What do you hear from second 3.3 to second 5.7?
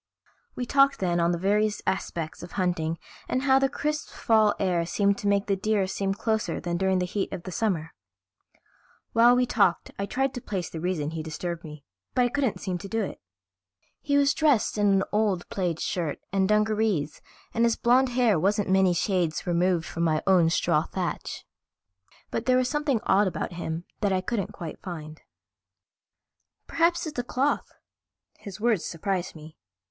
how the crisp fall air seemed to make the